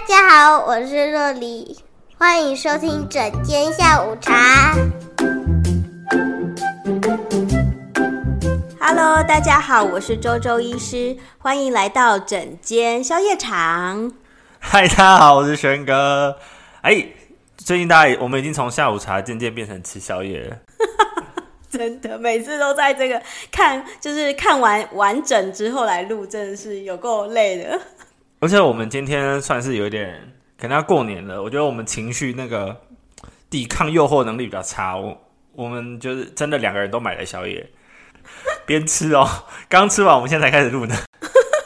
[0.00, 1.76] 大家好，我是若黎，
[2.16, 4.74] 欢迎收听整间下午茶。
[8.80, 14.10] Hello，大家好，我是周周医师，欢迎来到整间宵夜场。
[14.58, 16.34] 嗨，大家好，我是轩哥。
[16.80, 17.06] 哎，
[17.58, 20.56] 最近大家我们已经从下午茶渐渐变成吃宵夜了。
[21.70, 23.20] 真的，每次都在这个
[23.52, 27.78] 看，就是看完完整之后来录，真的是有够累的。
[28.42, 31.42] 而且我们今天算是有一点，可能要过年了。
[31.42, 32.74] 我觉得我们情绪那个
[33.50, 34.96] 抵抗诱惑能力比较差。
[34.96, 35.14] 我
[35.52, 37.68] 我们就是真的两个人都买了宵夜，
[38.64, 39.28] 边吃哦，
[39.68, 40.96] 刚吃完，我们现在才开始录呢。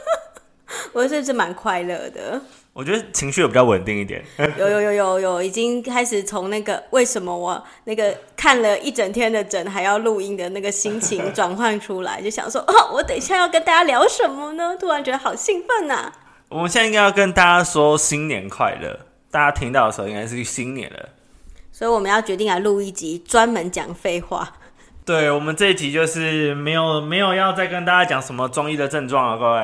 [0.93, 2.43] 我觉得是蛮快乐的。
[2.73, 4.25] 我觉得情绪有比较稳定一点。
[4.59, 14.77] 有有有有有，已经开始从那个为什么我那个看了一整天的诊还要录音的那个心情转换出来，就想说哦，我等一下要跟大家聊什么呢？
[14.77, 16.13] 突然觉得好兴奋呐！
[16.55, 18.97] 我们现在应该要跟大家说新年快乐，
[19.29, 21.09] 大家听到的时候应该是新年了，
[21.73, 24.53] 所以我们要决定来录一集专门讲废话。
[25.05, 29.59] 对，我们这一集就是没有没有要再跟大家讲什么中医的症状了，各位。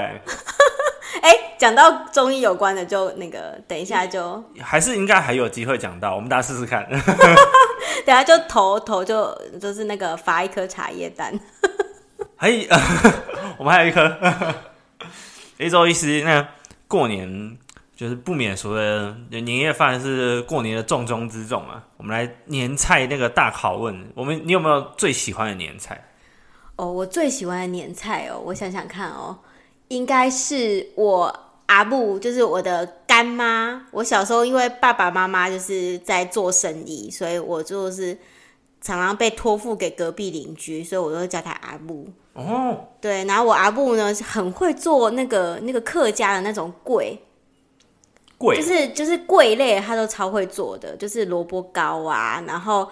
[1.22, 6.84] 哎、欸，讲到中医有关的，就那个等一下就还是应该还有机会讲到，我们大家试试看。
[8.04, 11.38] 等下就投投就就是那个发一颗茶叶蛋。
[12.38, 12.66] 哎，
[13.58, 14.12] 我们还有一颗。
[15.56, 16.48] 一周医师那。
[16.90, 17.56] 过年
[17.94, 21.86] 就是不免俗的年夜饭是过年的重中之重啊！
[21.96, 26.02] 我们来年菜那个大拷问，我们你有没有最喜欢的年菜？
[26.74, 29.38] 哦，我最喜欢的年菜哦，我想想看哦，
[29.86, 31.32] 应该是我
[31.66, 33.86] 阿布，就是我的干妈。
[33.92, 38.18] 我小时候因为爸爸妈妈就是在做生意，所以我就是
[38.80, 42.08] 常常被托付给隔壁邻居，所以我都会叫他阿布。
[42.32, 47.18] 哦，对，然后我阿布呢很会做那个那个客家的那种粿，
[48.38, 52.88] 粿就是就是粿类，他都超会做的，就是萝卜糕啊，然后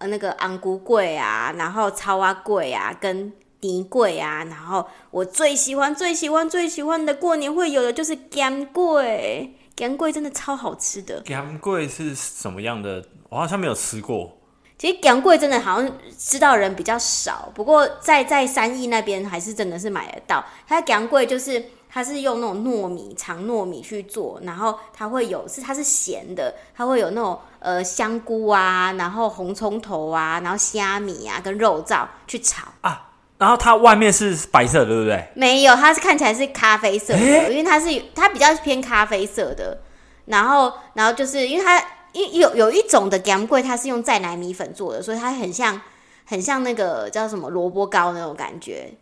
[0.00, 11.20] 那个红龟粿啊，然后草仔粿啊，跟甜粿啊，然后我最喜欢最喜欢最喜欢的过年会有的就是干粿，干粿真的超好吃的。
[11.22, 13.04] 干粿是什么样的？
[13.30, 14.38] 我好像没有吃过。
[14.82, 15.88] 其实杨贵真的好像
[16.18, 20.44] 知道人比较少，不过在在三义那边还是真的是买得到。
[20.66, 35.28] 它杨贵就是它是用那种糯米长糯米去做，然后它会有是它是咸的，它会有那种呃香菇啊，然后红葱头啊，然后虾米啊跟肉燥去炒啊，然后它外面是白色的，对不对？
[35.36, 39.78] 没有，它是看起来是咖啡色的，因为它是它比较偏咖啡色的，
[40.24, 41.80] 然后然后就是因为它。
[42.12, 45.80] 因有有一种的咸粿，它是用再奶米粉做的，所以它很像
[46.24, 48.92] 很像那个叫什么萝卜糕那种感觉。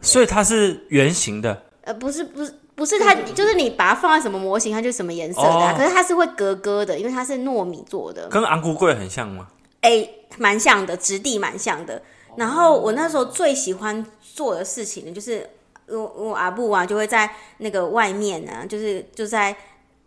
[0.00, 1.64] 所以它是圆形的？
[1.82, 5.72] 呃，不是，不是，不是它，就是你把它放在什么模型，它就什么颜色的，啊。
[5.72, 8.28] 哦，可是它是会格格的，因为它是糯米做的。
[8.28, 9.48] 跟昂古贵很像吗？
[9.80, 12.02] 哎，欸，蛮像的，质地蛮像的。
[12.36, 15.48] 然后我那时候最喜欢做的事情呢，就是
[15.88, 19.56] 我我阿布啊，就会在那个外面呢，就是就在。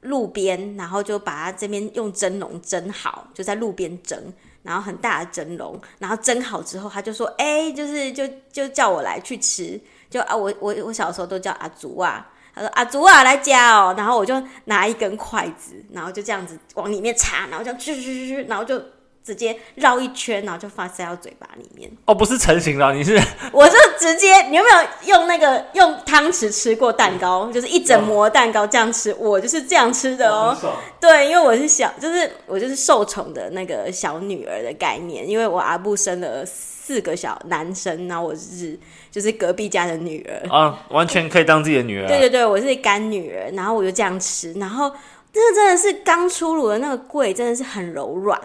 [0.02, 4.18] 路边，然后就把它这边用蒸笼蒸好，就在路边蒸，
[4.64, 9.80] 然后很大的蒸笼，然后蒸好之后，他就说：“哎、就是就就叫我来去吃，
[10.10, 18.82] 就啊，我我我小时候都叫阿祖啊，他说阿祖啊来家哦，然后我就拿一根筷子，然后就这样子往里面插，然后就去去去去，然后就。”
[19.30, 21.88] 直接绕一圈，然后就放塞到嘴巴里面。
[22.06, 23.16] 哦，不是成型的，你是？
[23.54, 24.42] 我是直接。
[24.50, 27.42] 你有没有用那个用汤匙吃过蛋糕？
[27.42, 30.58] 嗯、就是一整模蛋糕这样吃，我就是这样吃的哦。
[31.00, 35.30] 对，因为我是小，就是我就是受宠的那个小女儿的概念。
[35.30, 38.78] 因为我阿布生了四个小男生，然后我是
[39.12, 42.08] 就是隔壁家的女儿啊，完全可以当自己的女儿。
[42.08, 44.90] 对对对，我是干女儿，然后我就这样吃，然后
[45.32, 48.40] 这个真的是刚出炉的那个粿，真的是很柔软。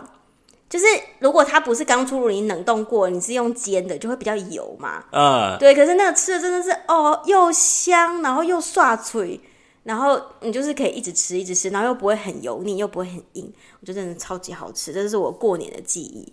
[0.75, 0.87] 就是
[1.21, 5.05] 如果它不是刚出炉，你冷冻过，你是用煎的，就会比较油嘛。
[5.13, 5.73] 嗯，对。
[5.73, 9.41] 可是那个吃的真的是哦，又香，然后又刷脆，
[9.85, 16.33] 然后你就是可以一直吃，一直吃，然后又不会很油腻，又不会很硬，我觉得真的超级好吃，这是我过年的记忆。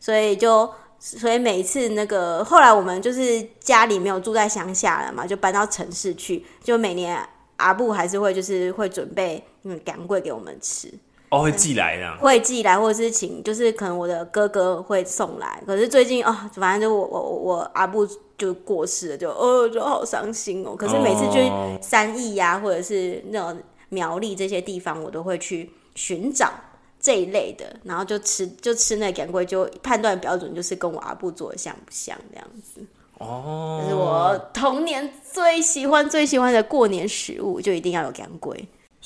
[0.00, 7.22] 所以就所以每次那个后来我们就是家里没有住在乡下了嘛，就搬到城市去，就每年
[7.58, 10.90] 阿布还是会就是会准备嗯干桂给我们吃。
[11.28, 15.60] 哦，会寄来的，会寄来，或者是请，就是可能我的哥哥会送来。
[15.66, 18.06] 可是最近哦，反正就我我我阿布
[18.38, 20.76] 就过世了，就哦就好伤心哦。
[20.76, 21.50] 可是每次去
[21.82, 26.52] 三义呀、啊，或者是那种苗栗这些地方，我都会去寻找
[27.00, 32.80] 这一类的，然后就吃就吃那干粿，就判断标准就是跟我阿布做的像不像这样子。
[33.18, 38.56] 哦，这是我童年最喜欢最喜欢的过年食物，就一定要有干粿。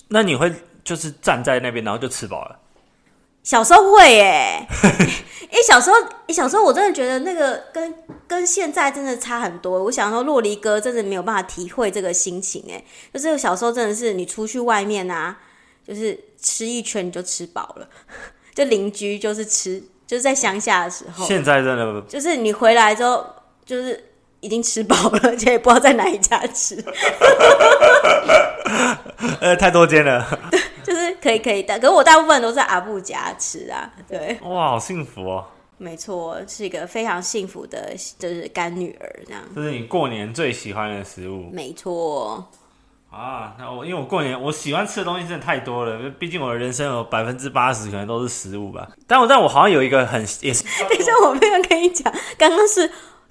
[0.08, 0.52] 那你会
[0.84, 2.58] 就是站在那边，然后就吃饱了？
[3.42, 4.66] 小时候会耶，
[5.50, 5.96] 哎，小时候，
[6.28, 7.94] 小时候我真的觉得那个跟
[8.28, 9.82] 跟现在真的差很多。
[9.84, 12.84] 我想说，洛黎哥真的没有办法体会这个心情，哎，
[13.14, 15.38] 就是小时候真的是你出去外面啊，
[15.86, 17.88] 就是吃一圈你就吃饱了，
[18.54, 21.24] 就邻居就是吃，就是在乡下的时候。
[21.24, 23.24] 现在真的就是你回来之后，
[23.64, 24.04] 就是
[24.40, 26.76] 已经吃饱了， 而且也不知道在哪一家吃。
[29.40, 30.26] 呃，太多间了。
[30.82, 33.90] 就是可以可以的，可是我大部分都在阿布家吃啊。
[34.08, 35.44] 对，哇，好幸福哦！
[35.76, 39.42] 没错，是一个非常幸福的，就是干女儿这样。
[39.54, 41.48] 这是你过年最喜欢的食物。
[41.52, 42.48] 没错。
[43.10, 48.88] 啊，那我因为我过年我喜欢吃的东西真的太多了，毕竟我的人生有百分之八十可能都是食物吧。
[49.06, 52.90] 但我但我好像有一个很也是， 等一下我没有跟你讲，刚刚是。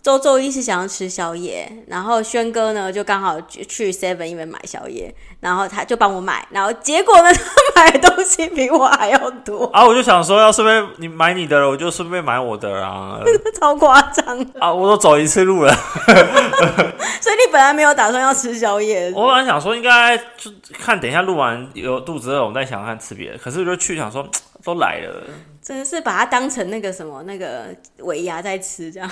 [0.09, 7.43] 周周一是想要吃宵夜，然后轩哥呢就刚好去 Seven 因为买宵夜，然后他就帮我买，然后结果呢他
[7.75, 9.85] 买的东西比我还要多啊！
[9.85, 13.19] 我就想说要顺便你买你的了，我就顺便买我的啊，
[13.61, 14.73] 超夸张啊！
[14.73, 15.71] 我都走一次路了，
[17.21, 19.11] 所以你本来没有打算要吃宵夜？
[19.15, 24.27] 我本来想说应该就看等一下录完有肚子饿，我再想看吃别的，可是我就去想说
[24.63, 25.23] 都来了。
[25.69, 27.65] 真的是把它当成那个什么那个
[27.99, 29.07] 尾牙在吃这样。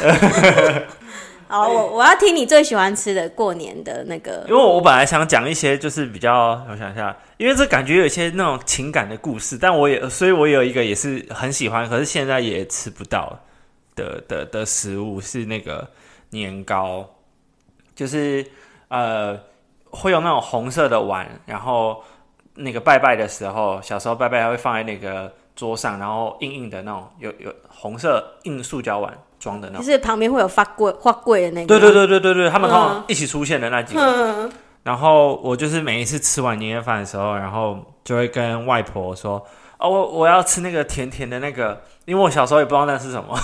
[1.48, 4.44] 好，我我要听你最喜欢吃的过年的那个。
[4.50, 13.38] 因为我本来想讲一些就是比较，我想一下，因为这感觉有一些那种情感的故事，但我也，所以我有一个也是很喜欢，可是现在也吃不到
[13.96, 15.88] 的的的食物是那个
[16.32, 17.08] 年糕，
[17.94, 18.44] 就是
[18.88, 19.40] 呃
[19.92, 22.04] 会有那种红色的碗，然后
[22.56, 25.32] 那个拜拜的时候，小时候拜拜还会放在那个。
[25.58, 31.68] 桌上，然后硬硬的那种，有有红色硬塑胶碗装的那种，就是旁边会有发柜发柜的那个。
[31.68, 34.02] 对对对对对对，他们通常一起出现的那几个。
[34.02, 34.52] 嗯、
[34.84, 39.44] 然后我就是每一次吃完年夜饭的时候，然后就会跟外婆说
[39.80, 43.36] ：“哦，我我要吃那个甜甜的那个，因为我小时候也不知道那是什么。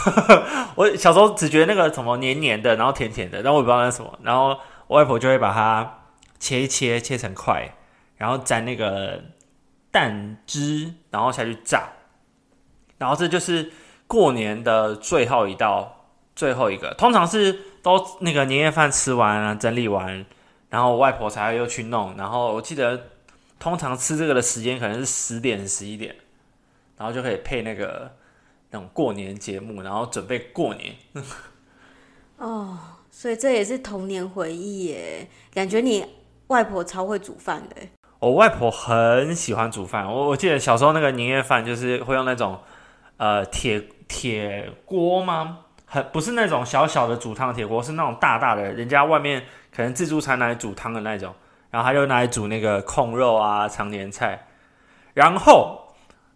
[0.75, 4.19] 我小时候只觉得那个什么黏黏的，然后甜甜的，但我也不知道那是什么。
[4.21, 4.56] 然后
[4.86, 6.00] 我外婆就会把它
[6.39, 7.75] 切一切，切成块，
[8.18, 9.19] 然后沾那个
[9.92, 11.89] 蛋汁，然后下去炸。”
[13.03, 13.69] 然后这就是
[14.07, 16.05] 过年的最后一道，
[16.38, 17.51] 最后一个，通常是
[17.81, 20.25] 都那个年夜饭吃完啊，整理完，
[20.69, 22.15] 然后我外婆才会又去弄。
[22.15, 23.09] 然后我记得
[23.59, 26.15] 通常吃这个的时间可能是十点十一点，
[26.95, 28.09] 然后就可以配那个
[28.71, 30.95] 那种过年节目，然后准备过年。
[32.39, 32.77] 哦，
[33.11, 36.05] 所以这也是童年回忆耶，感觉你
[36.47, 37.75] 外婆超会煮饭的。
[38.19, 42.57] 我外婆很喜欢煮饭，我我记得小时候那个年夜饭就是会用那种。
[43.18, 45.60] 呃，铁铁锅吗？
[45.86, 49.44] 很不是那种小小的煮汤的铁锅，是那种大大的，人家外面
[49.74, 51.33] 可能自助餐拿来煮汤的那种。
[51.69, 54.48] 然后他就拿来煮那个控肉啊、常年菜。
[55.13, 55.94] 然后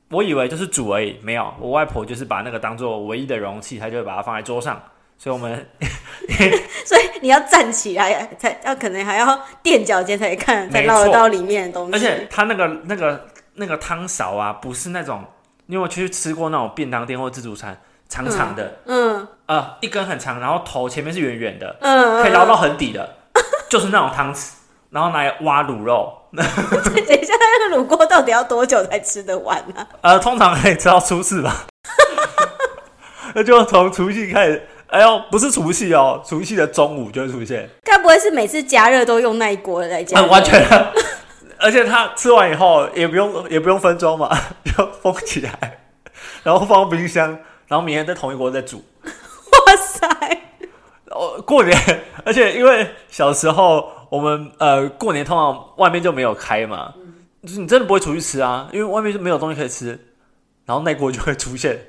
[0.10, 1.54] 我以为就是煮而已，没有。
[1.60, 4.80] 我外婆就是把那个当做唯一的容器，她就会把它放在桌上。
[5.18, 5.68] 所以我们，
[6.86, 11.94] 所以你要站起来才要，可能还要垫脚尖才看，才捞得到里面的东西。
[11.94, 15.24] 而且他那个那个那个汤勺啊，不是那种。
[15.68, 17.80] 你有没有去吃过那种便当店或自助餐，
[18.10, 24.52] 长长的，嗯，嗯呃，一根很长，然后头前面是圆圆的，嗯，可以捞到很底的，嗯、 就是那种汤匙，
[24.90, 26.14] 然后拿来挖卤肉。
[26.36, 29.82] 等一下，那个卤锅到底要多久才吃得完呢？
[30.02, 30.12] 啊？
[30.12, 31.66] 呃，通常可以吃到初四吧。
[33.34, 37.70] 那就从除夕开始，哎呦，不是除夕哦，除夕的中午就会出现。
[37.84, 40.26] 该不会是每次加热都用那一锅来加热？
[40.26, 40.32] 呃？
[40.32, 40.64] 完全。
[41.60, 44.30] 而且他吃完以后也不用也不用分装嘛，
[44.64, 45.80] 就封起来，
[46.44, 47.30] 然后放冰箱，
[47.68, 48.84] 然后明天在同一锅再煮。
[49.06, 50.08] 哇塞！
[51.12, 51.76] 哦，过年，
[52.24, 56.94] 而且因为小时候我们呃过年通常外面就没有开嘛，
[57.44, 60.00] 就是你真的不会出去吃啊，因为外面就没有东西可以吃，
[60.66, 61.80] 然后那锅就会出现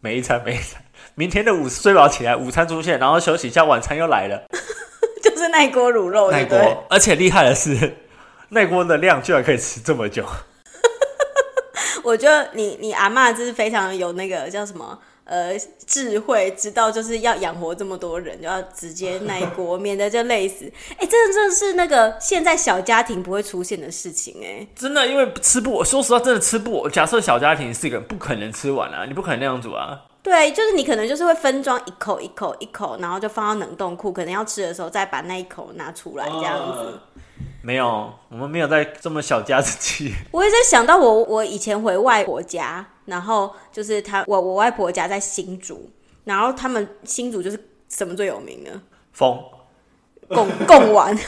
[0.00, 0.80] 每一餐每一餐，
[1.14, 4.44] 明天的午睡饱起来午餐出现，然后休息一下晚餐又来了，
[5.22, 7.96] 就是那锅卤肉对，那锅，而且厉害的是。
[8.48, 10.24] 那锅的量居然可以吃这么久，
[12.04, 15.52] 我觉得你你阿嬷就是非常有那个叫什么呃
[15.84, 20.64] 智慧，知道就是要养活这么多人，就要直接那一锅， 免得就累死。
[20.90, 26.88] 哎、欸，真的真的是那个现在小家庭不会出现的事情哎、欸，真的因为吃不，说实话真的吃不。
[26.88, 30.02] 假设小家庭四个人不可能吃完啊，你不可能那样煮啊。
[30.26, 36.78] 对，就是你可能就是会分装一口一口一口，然后就放到冷冻库，可能要吃的时候再把那一口拿出来这样子。
[36.80, 37.00] 呃
[37.62, 40.12] 没有，我们没有在这么小家子气。
[40.32, 45.88] 我也在想到我，我以前回外婆家，然后就是他，我我外婆家在新竹，
[46.24, 48.70] 然后他们新竹就是什么最有名的？
[49.12, 49.40] 风，
[50.28, 51.16] 贡贡丸。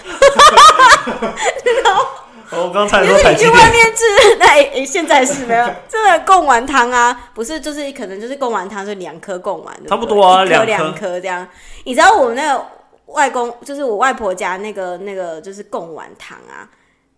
[1.84, 2.04] 然后
[2.50, 4.04] 我刚才你说台积是你去外，面吃，
[4.38, 11.46] 那哎、欸现在是没有，真的贡丸汤啊，不是就是可能就是贡丸汤，就两颗贡丸，对不对差不多啊两颗两颗这样。
[11.84, 12.66] 你知道我们那个
[13.06, 16.68] 外公，就是我外婆家那个那个就是贡丸汤啊。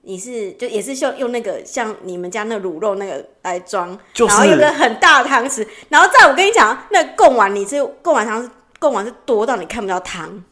[0.03, 10.43] 你是就也是用用那个像你们家那卤肉那个来装，就是然后有个很大的汤匙，然后在我跟你讲，那贡丸你是贡丸汤是贡丸是多到你看不到汤，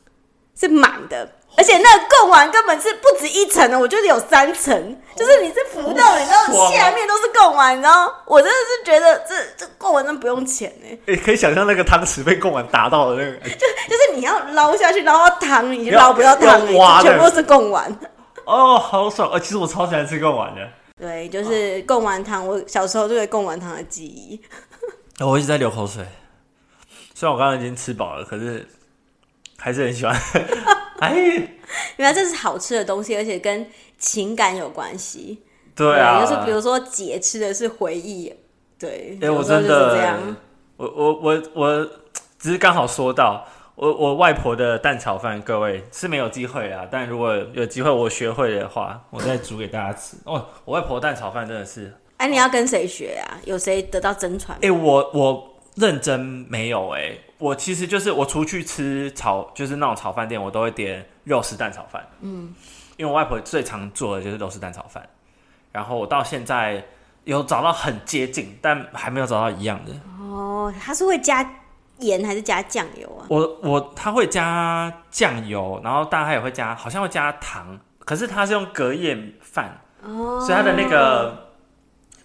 [0.55, 1.27] 是满的，
[1.59, 17.99] 而且那个贡丸根本是不止一层的，我觉得有三层，就是你是浮到你知道下面都是贡丸，你知道，我真的是觉得这这贡丸真不用钱哎，哎、可以想象那个汤匙被贡丸打到的那个，就 就是你要捞下去捞到汤，你就捞不到汤要挖的欸，全部都是贡丸。
[18.45, 19.29] 哦，好爽！
[19.33, 20.61] 呃，其实我超喜欢吃贡丸的，
[20.97, 24.41] 对，就是贡丸汤，我小时候就对贡丸汤的记忆。
[25.27, 26.07] 我一直在流口水。
[27.15, 28.65] 虽然我刚刚已经吃饱了，可是
[29.59, 30.17] 还是很喜欢。
[31.01, 31.15] 哎，
[31.97, 33.67] 原来这是好吃的东西，而且跟
[33.99, 35.43] 情感有关系。
[35.75, 38.35] 对啊，就是比如说姐吃的是回忆，
[38.79, 40.37] 对，哎、我真的是这样的，
[40.77, 41.91] 我我我我
[42.39, 46.85] 只是刚好说到我我外婆的蛋炒饭，各位是没有机会啊。
[46.91, 50.17] 但如果有机会我学会的话，我再煮给大家吃。
[50.25, 53.39] 哦，我外婆蛋炒饭真的是，哎、你要跟谁学啊？
[53.45, 54.59] 有谁得到真传？
[54.61, 62.05] 哎、我我认真没有哎、我其实就是我出去吃炒，就是那种炒饭店，我都会点肉丝蛋炒饭。
[62.21, 62.53] 嗯，
[62.97, 65.09] 因为我外婆最常做的就是肉丝蛋炒饭，
[65.71, 66.85] 然后我到现在
[67.23, 69.93] 有找到很接近，但还没有找到一样的。
[70.21, 71.49] 哦，它是会加
[71.99, 73.27] 盐还是加酱油啊？
[73.29, 81.51] 我我他会加酱油，然后大概也会加，好像会加糖，可是他是用隔夜饭，哦，所以他的那个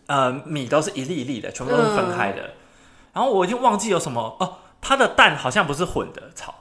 [0.07, 2.41] 呃米都是一粒一粒的，全部都是分开的。
[2.41, 2.53] 嗯
[3.13, 6.53] 然后我已经忘记有什么哦，他的蛋好像不是混的炒，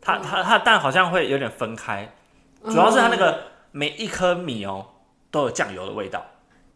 [0.00, 2.12] 它它它的蛋好像会有点分开，
[2.64, 4.84] 主要是它那个每一颗米哦
[5.30, 6.26] 都有酱油的味道，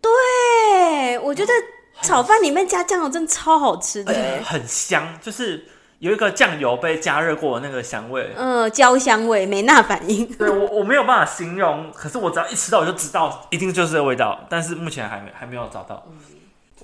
[0.01, 1.53] 对，我觉得
[2.01, 5.67] 炒饭里面加酱油真的超好吃的而且欸，很香，就是
[5.99, 8.33] 有一个酱油被加热过的那个香味。
[8.37, 10.27] 嗯，焦香味、没那反应。
[10.35, 16.07] 对我我没有办法形容，可是我只要一吃到我就知道一定就是这个味道，但是目前还没还没有找到。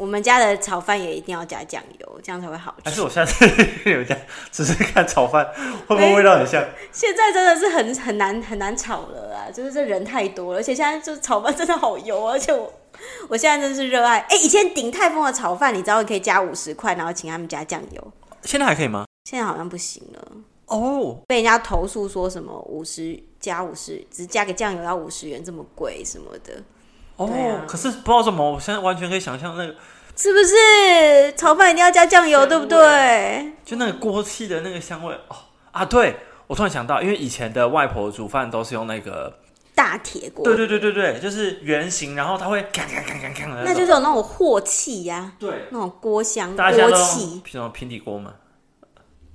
[0.00, 2.82] 我们家的炒饭也一定要加酱油，这样才会好吃。
[2.84, 3.44] 但是我下次
[3.84, 4.16] 你们家
[4.50, 5.44] 只是看炒饭
[5.86, 6.64] 会不会味道很像？
[6.90, 9.50] 现在真的是很很难很难炒了啊！
[9.52, 12.72] 就是这人太多了，而且现在就是炒饭真的好油啊，而且我
[13.28, 14.20] 我现在真的是热爱。
[14.20, 18.12] 哎、以前鼎泰丰的炒饭，你知道你可以加五十块，然后请他们加酱油，
[18.44, 19.04] 现在还可以吗？
[19.28, 20.28] 现在好像不行了，
[20.68, 26.54] 哦，被人家投诉说什么五十加五十，只加个酱油要五十元，这么贵什么的，
[27.20, 29.74] 哦，啊可是不知道怎么，我现在完全可以想象那个，
[30.16, 31.34] 是不是？
[31.36, 33.52] 炒饭一定要加酱油，对不对？
[33.62, 35.36] 就那个锅气的那个香味哦
[35.72, 35.84] 啊！
[35.84, 39.38] 对，我突然想到，因为以前的外婆煮饭都是用那个，
[39.74, 47.42] 大铁锅，对对对对对，就是圆形，然后它会咔咔咔咔咔的那就是有那种镬气呀，对，那种锅香锅气。
[47.44, 48.32] 什么平底锅嘛。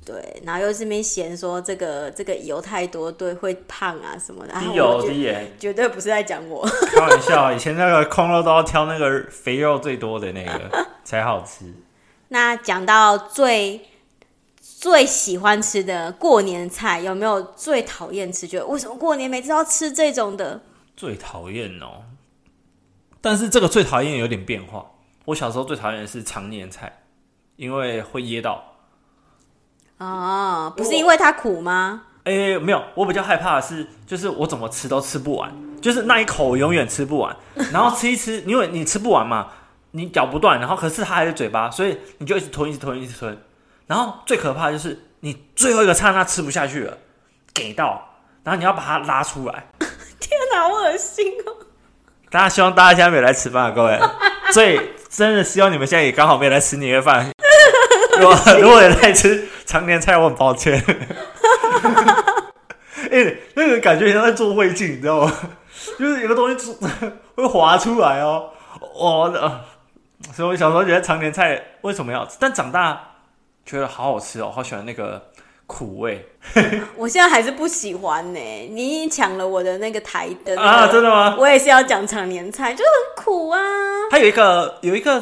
[0.06, 4.54] 对，然后又这边嫌说这个这个油太多，对，会胖啊什么的。
[4.54, 6.64] 啊低油低盐，绝对不是在讲我。
[6.94, 11.74] 开玩笑，以前那个空肉都要挑那个肥肉最多的那个才好吃。
[12.30, 13.88] 那讲到最
[14.62, 18.48] 最喜欢吃的过年菜，有没有最讨厌吃？
[18.48, 20.62] 觉得为什么过年每次都要吃这种的？
[20.96, 22.04] 最讨厌哦，
[23.22, 24.86] 但是这个最讨厌有点变化。
[25.26, 27.02] 我小时候最讨厌的是长年菜，
[27.56, 28.75] 因为会噎到。
[30.06, 32.04] 哦，不是因为它苦吗？
[32.24, 37.36] 哎、欸，没有，我比较害怕的是，就是我怎么吃都吃不完，就是那一口永远吃不完，
[37.72, 39.48] 然后吃一吃，因为你吃不完嘛，
[39.92, 43.38] 你咬不断，然后可是它还在嘴巴，所以你就一直吞，一直吞，一直吞。
[43.88, 46.98] 然后最可怕的就是你最后一个刹那吃不下去了，
[47.54, 49.68] 给到，然后你要把它拉出来。
[50.20, 51.66] 天哪，好恶心哦！
[52.32, 54.00] 大家希望大家现在没有来吃饭啊，各位，
[54.52, 57.35] 所以真的希望你们现在也刚好没有来吃年夜饭。
[58.20, 60.82] 如果 如果有在吃常年菜，我很抱歉。
[63.12, 65.34] 哎、欸，那个感觉像在做胃镜，你知道吗？
[66.00, 66.78] 就是有个东西
[67.36, 68.50] 会滑出来哦。
[68.80, 69.62] 哦，呃，
[70.34, 72.38] 所以我小时候觉得常年菜为什么要吃？
[72.40, 73.00] 但长大
[73.66, 75.22] 觉得好好吃哦，好喜欢那个
[75.68, 76.28] 苦味。
[76.96, 78.40] 我现在还是不喜欢呢。
[78.40, 80.88] 你抢了我的那个台灯啊！
[80.88, 81.36] 真的吗？
[81.38, 83.60] 我也是要讲常年菜，就很苦啊。
[84.10, 85.22] 它有一个有一个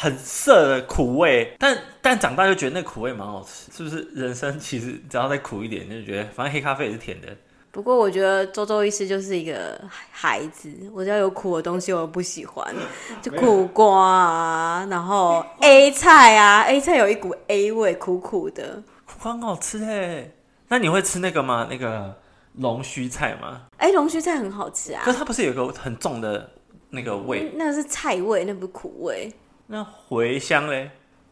[0.00, 4.08] 很涩的苦味，但但长大就觉得那苦味蛮好吃，是不是？
[4.14, 7.28] 人生其实只要再苦一点，就觉得反正黑咖啡也是甜的。
[7.70, 9.78] 不过我觉得周周医师就是一个
[10.10, 12.74] 孩子，我只要有苦的东西我不喜欢，
[13.20, 18.82] 就苦瓜啊，然后 A 菜啊，A 菜有一股 A 味，苦苦的。
[19.04, 20.30] 苦瓜很好吃哎，
[20.68, 21.68] 那你会吃那个吗？
[21.70, 22.16] 那个
[22.54, 23.66] 龙须菜吗？
[23.76, 26.50] 哎，龙须菜很好吃啊可，是它不是有一个很重的
[26.88, 27.52] 那个味。
[27.54, 29.30] 那个是菜味，那不是苦味。
[29.72, 30.90] 那茴香嘞？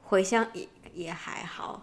[0.08, 1.82] 茴香也也还好，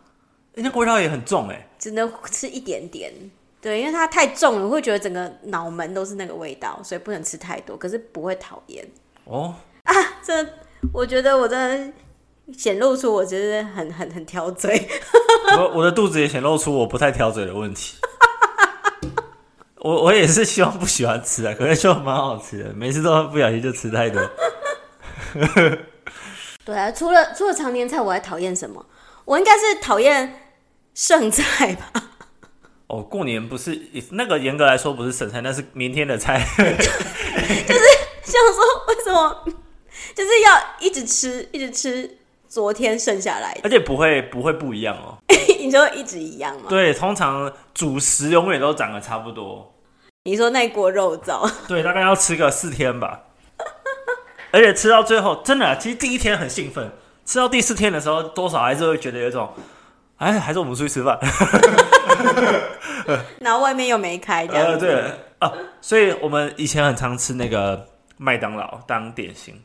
[0.53, 3.11] 那个味道也很重哎，只能吃一点点。
[3.59, 7.75] 对，因为它太重了，会觉得整个脑门都是那个味道，所以不能吃太多。
[7.75, 8.87] 可是不会讨厌
[9.25, 9.93] 哦啊！
[10.23, 10.47] 这
[10.93, 11.93] 我觉得我真的
[12.57, 14.87] 显露出我觉得很很很挑嘴。
[15.57, 17.97] 我我的肚子也显露出我不太挑嘴的问题。
[19.79, 24.21] 我我也是希望不喜欢吃啊，可是就蛮好吃的，每次都不小心就吃太多。
[26.65, 28.83] 对啊，除了除了常年菜，我还讨厌什么？
[29.23, 30.49] 我应该是讨厌
[30.93, 31.91] 剩菜吧。
[32.87, 33.79] 哦，过年不是
[34.11, 36.39] 那个严格来说不是剩菜，那是明天的菜。
[36.57, 37.81] 就是
[38.23, 39.43] 想说，为什么
[40.13, 42.17] 就是要一直吃，一直吃
[42.47, 45.17] 昨天剩下来的，而且不会不会不一样哦。
[45.59, 46.67] 你说一直一样吗？
[46.69, 49.73] 对，通常主食永远都长得差不多。
[50.23, 53.21] 你说那锅肉燥，对，大概要吃个四天吧。
[54.55, 56.89] 而且吃到最后，真的，其实第一天很兴奋，
[57.25, 59.51] 吃到第四天的时候，多少还是会觉得有一种，
[60.15, 61.19] 哎，还是我们出去吃饭。
[63.41, 65.03] 然后外面又没开，这样呃，对
[65.39, 67.85] 啊，所以我们以前很常吃那个
[68.15, 69.61] 麦当劳当点心，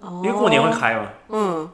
[0.00, 1.70] 哦，因为过年会开嘛，嗯，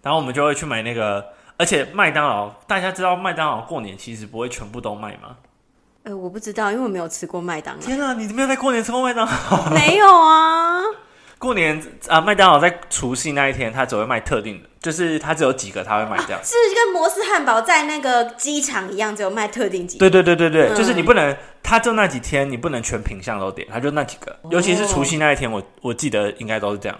[0.00, 1.22] 然后我们就会去买那个，
[1.58, 5.36] 而且麦当劳，大家知道麦当劳过年其实不会全部都卖吗？
[6.04, 7.82] 呃，我不知道，因为我没有吃过麦当劳。
[7.82, 9.70] 天啊，你没有在过年吃过麦当劳？
[9.70, 10.80] 没有啊。
[11.40, 16.40] 过年啊，麦当劳在除夕那一天，它只会卖特定的，就是它只有几个，它会卖这样。
[16.44, 20.00] 是跟摩斯汉堡在那个机场一样，只有卖特定几个。
[20.00, 24.30] 对对对对对，嗯、就是你不能，它就那几天，你不能全品相都点，它就那几个。
[24.42, 26.98] 哦、尤其是除夕那一天，我我记得应该都是这样。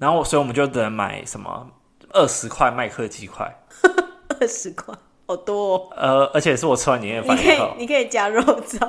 [0.00, 1.64] 然后，所以我们就只能买什么
[2.10, 3.48] 二十块麦克鸡块，
[4.40, 4.92] 二十块。
[5.26, 8.78] 好多、哦，呃，而且是我吃完年夜饭以后，你可以加肉燥。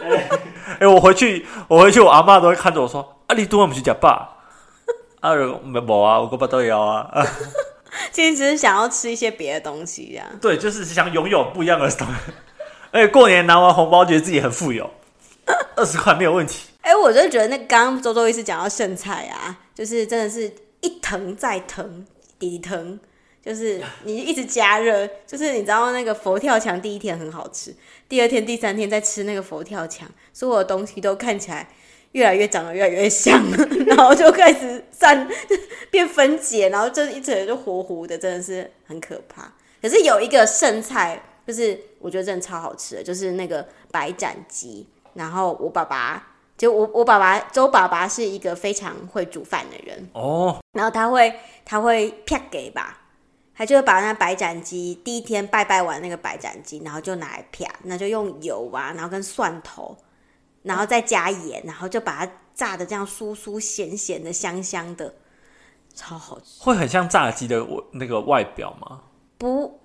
[0.68, 4.36] 哎、欸，我回去，我回去，我阿妈都会看着我说：“啊，你多我们去吃吧。”
[5.20, 5.34] 啊，
[5.64, 7.10] 没没啊，我个爸都要啊。
[8.12, 10.26] 其实只是想要吃一些别的东西，这样。
[10.40, 12.14] 对，就是想拥有不一样的东西。
[12.92, 14.88] 而且过年拿完红包，觉得自己很富有，
[15.74, 16.68] 二十块没有问题。
[16.82, 22.06] 哎、欸，我就觉得那刚刚周周医师讲到剩菜啊，就是真的是一疼再疼，
[22.38, 23.00] 底腾。
[23.48, 27.74] 就是你一直加热，就是你知道那个佛跳墙第一天很好吃，
[28.06, 31.66] 第二天、第三天再吃那个佛跳墙，所有的东西都看起来
[32.12, 33.42] 越来越长得越来越像，
[33.88, 35.26] 然后就开始散
[35.90, 39.50] 变分解，然后这一整就糊糊的，真的是很可怕。
[39.80, 44.86] 可是有一个剩菜，就是我觉得真的超好吃的，就是那个白斩鸡。
[45.14, 51.32] 然后我爸爸就我我爸爸周爸爸是一个非常会煮饭的人哦，然后他会
[51.64, 53.06] 他会撇给吧。
[53.58, 59.96] 他就会把那白斩鸡第一天拜拜完那个白斩鸡，然后就拿来啪，那就用油啊，然后跟蒜头，
[60.62, 65.12] 然后再加盐，然后就把它炸的这样酥酥咸咸的、香香的，
[65.92, 66.62] 超好吃。
[66.62, 69.00] 会很像炸鸡的那个外表吗？
[69.38, 69.80] 不，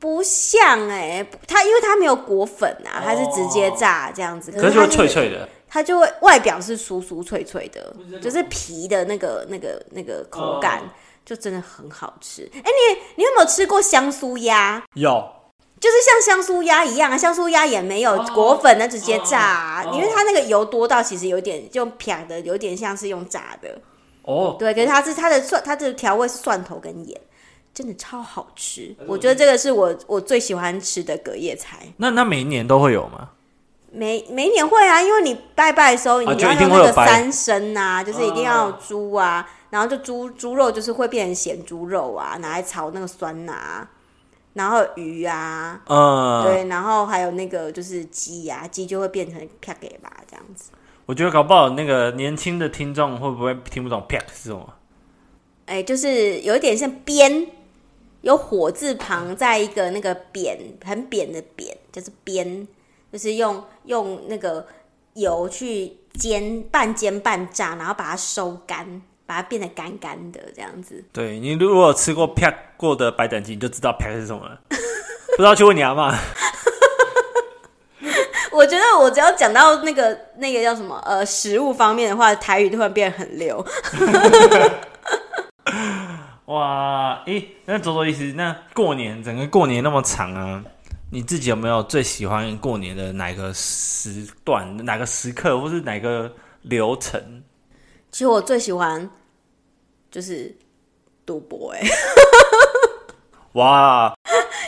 [0.00, 5.48] 不像哎、欸，它因为它没有裹粉啊，它是直接炸这样子，可是就会脆脆的。
[5.68, 10.82] 它就会外表是酥酥脆脆的，就是皮的那个、那个、那个口感。
[11.24, 14.82] 就真的很好吃，哎、欸，你你有没有吃过香酥鸭？
[14.94, 15.26] 有，
[15.80, 23.80] 就是像香酥鸭一样啊，香酥鸭也没有裹粉的，直接炸、啊，哦哦、因为它那个油多到其实有点就撇的，有点像是用炸的。
[24.22, 27.20] 哦，对，可是它是它的蒜，它的调味是蒜头跟盐，
[27.72, 28.94] 真的超好吃。
[29.06, 31.78] 我觉得这个是我我最喜欢吃的隔夜菜。
[31.96, 33.30] 那那每一年都会有吗？
[33.90, 43.90] 每每年会啊，因为你拜拜的时候，你要用那个三牲啊，就，就是一定要猪啊，然后就猪猪肉就是会变成咸猪肉啊，拿来炒那个酸啊，
[44.52, 50.70] 然后鱼啊，嗯，对，然后还有那个就是鸡啊，鸡就会变成啪给吧这样子。
[51.06, 54.74] 我觉得搞不好那个年轻的听众会不会听不懂啪是什么？
[55.66, 57.48] 哎，就是有一点像煸，
[58.20, 62.68] 有火字旁，在一个那个扁很扁的扁，就是煸。
[63.12, 64.66] 就是用用那个
[65.12, 71.04] 油去煎，半煎半炸，然后把它收干，把它变得干干的这样子。
[71.12, 74.60] 对，你如果吃过啪过的白斩鸡，你就知道啪是什么了。
[74.68, 76.16] 不知道去问你阿妈。
[78.52, 83.56] 我觉得我只要讲到那个那个叫什么呃食物方面的话，台语突然变得很溜。
[86.46, 90.62] 哇，咦，那左左意思，那过年整个过年那么长啊？
[91.10, 96.32] 你自己有没有最喜欢过年的哪个时段、哪个时刻，或是哪个
[96.62, 97.43] 流程？
[98.14, 99.10] 其实我最喜欢
[100.08, 100.54] 就是
[101.26, 101.88] 赌博、欸，哎，
[103.54, 104.14] 哇！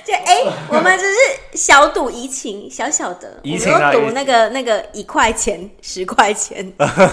[0.05, 1.17] 就哎、欸，我们只是
[1.57, 7.07] 小赌怡情，小小的，怡情啊，赌那个那个一块钱、十块钱，就真的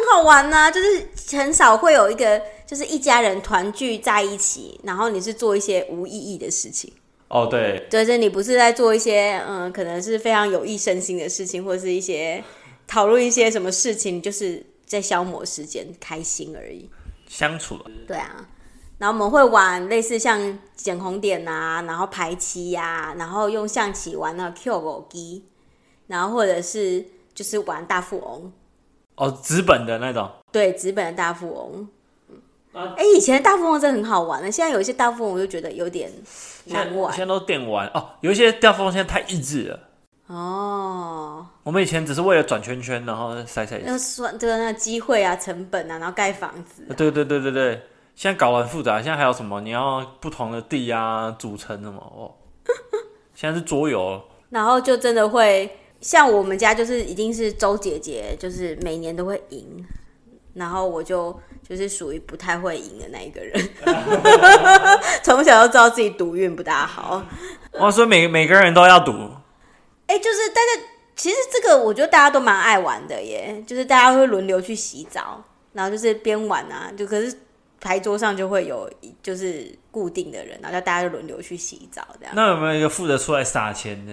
[0.00, 1.06] 很好玩呐、啊，就是
[1.36, 6.90] 很少会有一个就是一家人团聚在一起，然后你是做一些无意义的事情。
[7.28, 12.42] 哦，对，就是你不是在做一些嗯，可能是非常有益身心的事情，或者是一些
[12.86, 16.88] 讨论一些什么事情，就是在消磨时间、开心而已。
[17.28, 17.78] 相处。
[18.06, 18.48] 对啊，
[18.98, 25.44] 然后我们会玩类似像捡红点啊，然后排期呀、啊，然后用象棋玩那个 Q 狗机，
[26.06, 28.52] 然后或者是就是玩大富翁。
[29.16, 30.30] 哦，纸本的那种。
[30.52, 31.88] 对，纸本的大富翁。
[32.74, 36.12] 哎、以前的大富翁真的很好玩的，现在有一些大富翁我就觉得有点
[36.66, 37.10] 难玩。
[37.10, 39.85] 现在都电玩哦，有一些大富翁现在太益智了。
[40.26, 41.46] 哦。
[41.62, 43.80] 我们以前只是为了转圈圈，然后塞塞。
[43.84, 46.94] 那算这个那个机会啊，成本啊，然后盖房子、啊。
[46.96, 47.82] 对对对对对，
[48.14, 49.02] 现在搞得很复杂。
[49.02, 49.60] 现在还有什么？
[49.60, 51.98] 你要不同的地啊，组成什么？
[52.00, 52.34] 哦。
[53.34, 54.22] 现在是桌游。
[54.50, 59.84] 然后就真的会像我们家，就是一定是周姐姐，就是每年都会赢。
[60.54, 63.68] 然后我就就是属于不太会赢的那一个人，
[65.22, 67.22] 从小就知道自己赌运不大好。
[67.72, 69.12] 哇，所以每每个人都要赌。
[70.06, 70.82] 哎、欸，就是大家
[71.14, 75.42] 其实这个我觉得大家都蛮爱玩的耶，就是大家会轮流去洗澡，
[75.72, 77.34] 然后就是边玩啊，就可是
[77.80, 78.90] 牌桌上就会有
[79.22, 82.34] 就是固定的人，然后大家就轮流去洗澡这样。
[82.34, 84.12] 那有没有一个负责出来撒钱的？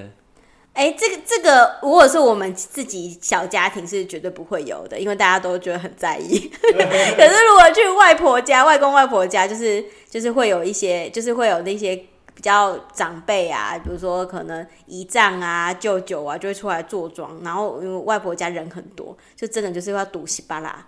[0.73, 6.49] 哎、欸，这个这个，如果是我们自己小家庭，是绝对不会有的，因为大家都觉得很在意。
[6.59, 12.07] 可是如果去外婆家、外公外婆家，就是就是会有一些，就是会有那些比
[12.43, 17.39] 较长辈啊，比如说可能姨丈啊、舅舅啊，就会出来坐庄。
[17.43, 20.85] 然后因为外婆家人很多，就真的就是要赌稀巴拉，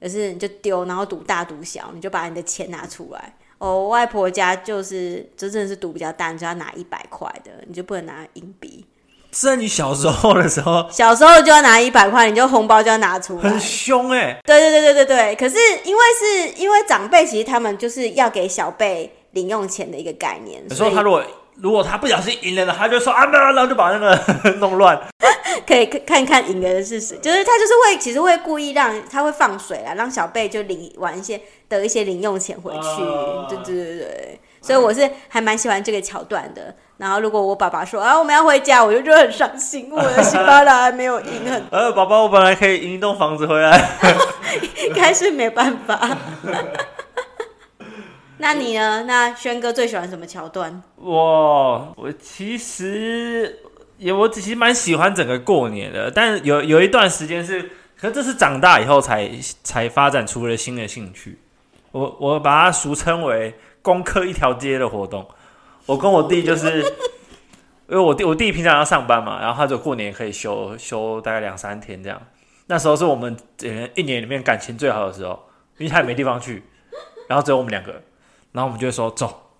[0.00, 3.34] 可是你就丢，然后赌大赌小，你就把你的钱拿出来。
[3.58, 8.86] 哦，外婆家就是就真正是赌比较大，你就要拿一百块的，你就不能拿硬币。
[9.32, 14.40] 是在你小时候的时候，小时候就要拿一百块，你就红包就要拿出来，很凶哎、欸。
[14.44, 15.36] 对对对对对对。
[15.36, 20.62] 可是因为是因为长辈，其实他们就是要给小辈零用钱的一个概念。
[20.68, 21.22] 你说他如果
[21.56, 24.98] 如果他不小心赢了呢，他就说啊，然后就把那个 弄乱。
[25.66, 33.02] 可以看看赢的人是谁，就是他就是会其实会故意让他会放水啊，让小贝就领玩一些得一些零用钱回去。
[33.02, 33.46] Uh...
[33.48, 34.40] 对对对对。
[34.62, 36.74] 所以我是还蛮喜欢这个桥段的。
[36.98, 41.62] 然后如果我爸爸说啊，我们要回家，我就觉得很伤心，我的辛巴烂还没有赢很。
[41.70, 43.90] 呃，宝宝，我本来可以赢一栋房子回来，
[44.86, 46.16] 应该是没办法。
[48.40, 49.04] 那你呢？
[49.04, 50.82] 那轩哥最喜欢什么桥段？
[50.96, 53.60] 我我其实
[53.98, 59.30] 也我其实蛮喜欢整个过年的，但有有一段时间是，可是这是长大以后才
[59.62, 61.38] 才发展出了新的兴趣。
[61.92, 63.54] 我我把它俗称为。
[63.82, 65.26] 攻克一条街的活动，
[65.86, 66.82] 我跟我弟就是，
[67.88, 72.20] 因为我弟我弟平常要上班嘛，然后他就过年可以休休大概两三天这样。
[72.66, 73.34] 那时候是我们
[73.94, 75.48] 一年里面感情最好的时候，
[75.78, 76.62] 因为他也没地方去，
[77.26, 78.02] 然后只有我们两个，
[78.52, 79.52] 然后我们就会说走，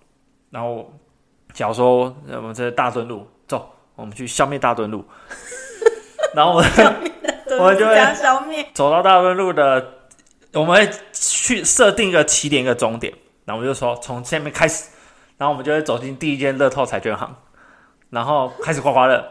[0.49, 0.91] 然后
[1.53, 5.05] 假如说我们在大墩路走，我们去消灭大墩路，
[6.35, 6.69] 然后我们
[7.59, 9.93] 我们就会消灭走到大墩路的，
[10.53, 13.13] 我们会去设定一个起点一个终点。
[13.45, 14.89] 然后我们就说从下面开始，
[15.37, 17.35] 然后我们就会走进第一间乐透彩券行，
[18.09, 19.25] 然后开始刮刮乐。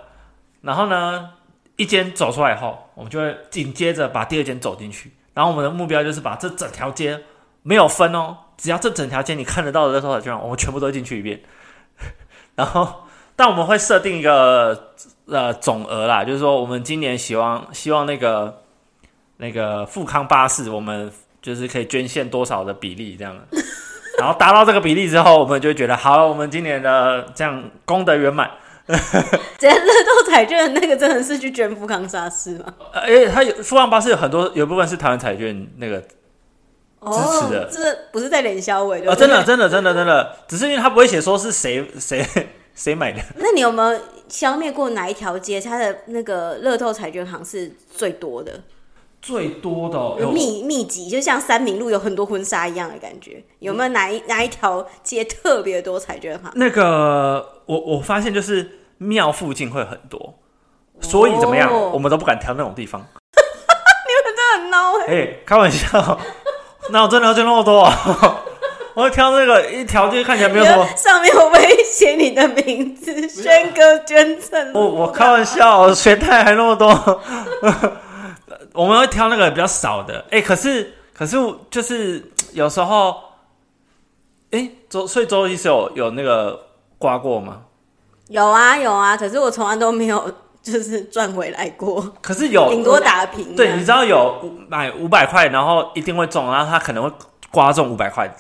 [0.62, 1.31] 然后呢，
[1.77, 5.12] 一间走出来以后，我们就会紧接着把第二间走进去。
[5.33, 7.18] 然后我们的目标就是把这整条街
[7.62, 11.40] 没有分哦，只要这整条街你看得到的乐透彩券，我们全部都进去一遍。
[12.57, 13.05] 然后，
[13.37, 14.92] 但我们会设定一个
[15.27, 18.62] 呃总额啦，就是说我们今年希望希望那个
[19.38, 23.42] 那个富康巴士，我们就是可以捐献多少的比例这样的。
[24.18, 28.51] 然后达到这个比例之后，我们就会觉得好，我们今年的这样功德圆满。
[29.57, 32.75] 这乐透彩券那个真的是去捐富康巴士吗？
[32.92, 36.03] 呃，因为它有富康巴士有很多，有部分是台湾彩券那个
[37.01, 42.27] 支持的，哦、这不是在脸销尾哦，真的真的真的真的，只是因为他不会写说是谁谁
[42.75, 43.21] 谁买的。
[43.37, 45.61] 那你有没有消灭过哪一条街？
[45.61, 48.61] 它的那个乐透彩券行是最多的？
[49.23, 53.45] 最多的、哦、密密集，就像三明路有很多婚纱一样的感觉。
[53.59, 56.51] 有没有哪一哪一条街特别多彩券行？
[56.55, 60.39] 那个我我发现就是庙附近会很多，
[61.03, 63.01] 所以怎么样，哦、我们都不敢挑那种地方。
[64.11, 65.43] 你们真的很孬哎、欸！
[65.45, 66.19] 开玩笑，
[66.90, 67.94] 那我真的要捐那么多、啊？
[68.94, 73.29] 我会挑那个一条就看起来没有什么，上面会不会写你的名字？
[73.29, 74.72] 轩哥捐赠。
[74.74, 76.88] 我我开玩笑，学太还那么多。
[78.74, 81.37] 我们会挑那个比较少的，哎、欸，可是可是
[81.70, 83.14] 就是有时候，
[84.50, 86.59] 哎、欸，周所以周医师有有那个
[86.98, 87.62] 刮过吗？
[88.29, 93.57] 有啊有啊，可是我从来都没有就是赚回来过，可是有顶多打平。
[93.57, 97.12] 对，你知道有买五百块，然后一定会中，然后他可能会
[97.51, 98.31] 刮中五百块，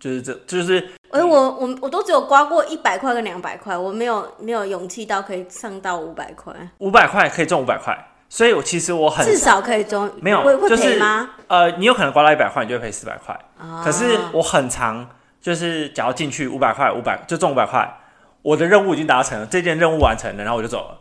[0.00, 0.90] 就是这就是。
[1.10, 6.52] 哎，我我我都只有刮过一百块跟两百块，我没有没有勇气到可以上到五百块。
[6.78, 7.96] 五百块可以中五百块，
[8.28, 11.30] 所以我其实我很至少可以中，没有会会赔吗？
[11.46, 13.34] 呃，你有可能刮到一百块，你就会赔四百块。
[13.58, 13.80] 哦。
[13.82, 15.08] 可是我很常，
[15.40, 17.90] 就是假如进去五百块，五百就中五百块，
[18.42, 20.98] 我的任务已经达成了，这件任务完成了，然后我就走了。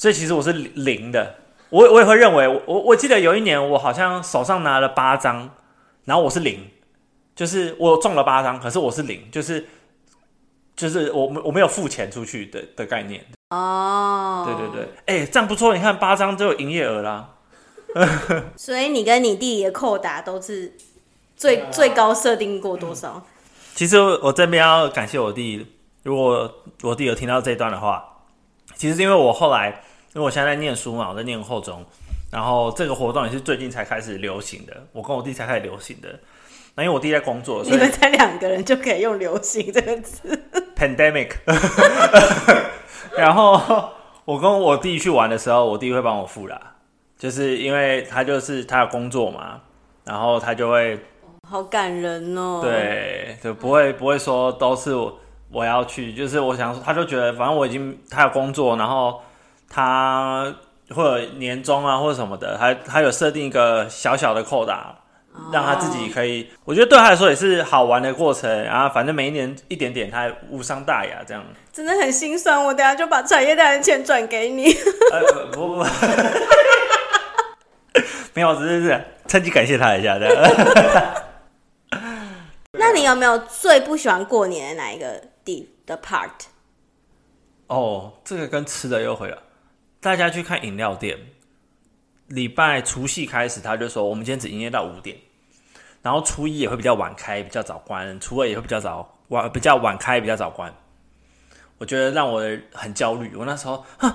[0.00, 1.34] 所以其实我是零的。
[1.68, 5.50] 我我也会认为，我我记得有一年我好像手上拿了八张，
[6.06, 6.70] 然后我是零。
[7.36, 9.66] 就是我中了八张，可是我是零，就是
[10.74, 14.42] 就是我我没有付钱出去的的概念哦。
[14.46, 17.34] 对对对，哎、欸，这样不错，你看八张就有营业额啦。
[18.56, 20.78] 所以你跟你弟弟的扣打都是
[21.36, 23.22] 最最高设定过多少？
[23.74, 25.66] 其实我这边要感谢我弟，
[26.04, 26.50] 如果
[26.84, 28.22] 我弟有听到这一段的话，
[28.74, 29.82] 其实因为我后来
[30.14, 31.84] 因为我现在在念书嘛，我在念后中，
[32.32, 36.08] 然后这个活动也是最近才开始流行的，我跟我弟才开始流行的。
[36.74, 40.40] 那因为我弟在工作，所以你们才两个人就可以用“流行”这个词。
[40.76, 41.32] Pandemic。
[43.18, 43.90] 然后
[44.24, 46.76] 我跟我弟去玩的时候，我弟会帮我付啦，
[47.18, 49.60] 就是因为他就是他有工作嘛，
[50.04, 50.98] 然后他就会
[51.48, 52.60] 好感人哦。
[52.62, 55.18] 对，就不会不会说都是我
[55.50, 59.20] 我要去，就是我想说，他就觉得反正我已经他有工作，然后
[59.70, 60.54] 他
[60.90, 64.96] 或者年终啊或者什么的，他他有设定一个小小的扣打。
[65.52, 68.64] 让他自己可以，我觉得对他来说也是好玩的过程。
[68.64, 72.62] 然后反正每一年一点点，他无伤大雅，这样真的很心酸。
[72.62, 74.74] 我等下就把产业贷的钱转给你。
[75.12, 75.84] 呃，不不不，
[78.34, 80.34] 没有，只是是趁机感谢他一下这样。
[82.72, 86.30] 那你有没有最不喜欢过年的哪一个地的 part？
[87.68, 89.38] 哦，这个跟吃的又回了。
[90.00, 91.18] 大家去看饮料店。
[92.28, 95.16] 礼拜除夕开始，他就说我们今天只营业到五点，
[96.00, 100.72] 然后初一也会比较晚开，比较早关；初二也会比较早晚，比较晚开，比较早关。
[101.78, 102.40] 我觉得让我
[102.72, 103.34] 很焦虑。
[103.34, 104.14] 我那时候，哼，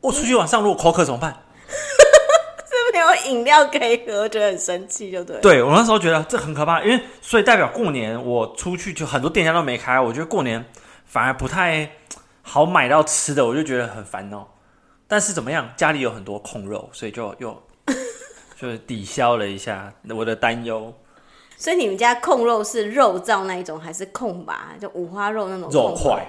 [0.00, 1.44] 我出去晚上如果口渴怎么办？
[1.68, 5.40] 是没有饮料可以喝，我觉得很生气，就对。
[5.40, 10.64] 对，我那时候觉得这很可怕，因为所以代表过年我出去就很多店家都没开，我觉得过年
[11.06, 11.92] 反而不太
[12.42, 14.48] 好买到吃的，我就觉得很烦恼。
[15.08, 15.70] 但是怎么样？
[15.76, 17.62] 家里有很多控肉，所以就又
[18.60, 20.94] 就抵消了一下我的担忧。
[21.56, 24.74] 所以你们家控肉是肉燥那一种，还是控吧？
[24.80, 26.24] 就五花肉那种肉块？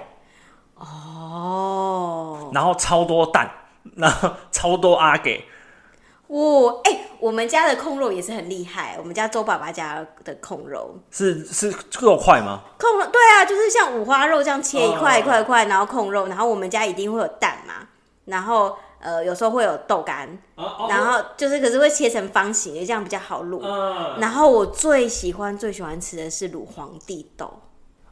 [0.76, 2.50] 哦。
[2.52, 3.48] 然后超多蛋，
[3.96, 5.44] 然后超多阿给。
[6.26, 8.96] 哦，哎、欸，我们家的控肉也是很厉害。
[8.98, 12.62] 我们家周爸爸家的控肉是是肉块吗？
[12.78, 17.74] 控肉对啊，就是像五花肉这样切一块一块一块，然后控肉，然后我们家一定会有蛋嘛。
[18.26, 20.28] 然后呃，有时候会有豆干，
[20.88, 23.60] 然后就是可是会切成方形的，这样比较好卤。
[23.62, 27.50] 嗯、然后我最喜欢最喜欢吃的是卤皇帝豆。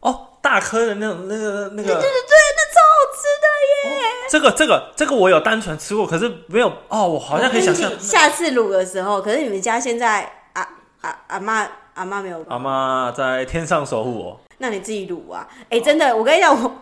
[0.01, 1.89] 哦，大颗的那种，那个那个。
[1.89, 4.01] 对对对，那超好吃的耶！
[4.01, 7.91] 哦、这个这个这个我有单纯吃过，可是没有哦，我好像可以想象。
[8.01, 10.23] 下次卤的时候，可是你们家现在
[10.55, 10.67] 啊
[11.03, 12.43] 啊阿妈阿妈没有。
[12.49, 14.41] 阿妈在天上守护我。
[14.59, 15.47] 那你自己卤啊！
[15.69, 16.73] 哎，真的，我跟你讲，我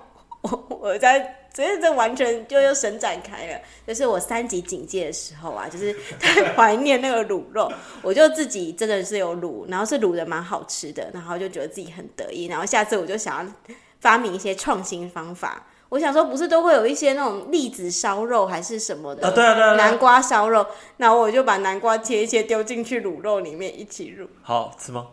[0.43, 1.43] 我我在。
[1.57, 5.91] 所以这完全就又伸展开了，就是我三级警戒的时候啊，就是
[6.21, 13.53] 太怀念那个卤肉，我就自己真的是有卤，然后是卤的蛮好吃的，然后就觉得自己很得意，然后下次我就想要
[14.01, 15.67] 发明一些创新方法。
[15.89, 19.27] 我想说，不是都会有一些那种栗子烧肉还是什么的？
[19.27, 20.67] 啊，对啊，对啊，南瓜烧肉，
[20.99, 25.07] 然后我就把南瓜切一切丢进去卤肉里面一起卤，好吃吗？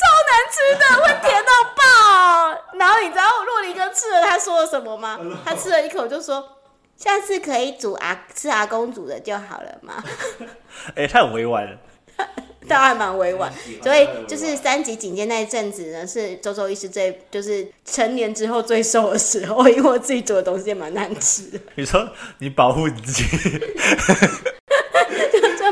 [0.00, 1.80] 超难吃的，会甜到爆。
[2.78, 5.18] 然后你知道洛林哥吃了他说了什么吗？
[5.44, 6.56] 他吃了一口就说
[6.96, 10.02] ：“下次可以煮阿吃阿公煮的就好了嘛。
[10.96, 11.78] ”哎、欸，他很委婉了，
[12.68, 13.52] 他还蛮委婉。
[13.82, 21.60] 所以就是三级警戒那一阵子呢，是周周医师最就是成年之后最瘦的时候，因为我自己煮的东西也蛮难吃的。
[21.76, 22.08] 你说
[22.38, 23.24] 你保护你自己。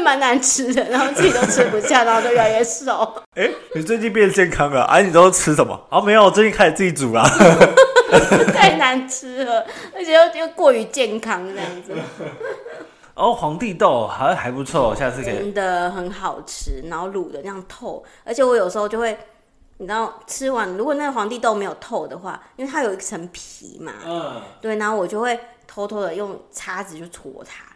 [0.09, 2.95] 蛮难吃的，然后自己都吃不下，然后就越来越瘦。
[3.35, 4.83] 哎、欸，你最近变健康了？
[4.85, 5.79] 啊，你都吃什么？
[5.91, 7.23] 啊，没有，我最近开始自己煮了。
[8.55, 11.93] 太难吃了，而且又又过于健康这样子。
[13.13, 15.35] 哦，皇帝豆还还不错，下次可以。
[15.35, 19.15] 真的很好吃，然后卤的那样透，而且我有时候就会，
[19.77, 27.68] 你知道，吃完如果那个皇帝豆没有透的话，因为它有一层皮嘛，嗯，对，然后我就会偷偷的用叉子去戳它。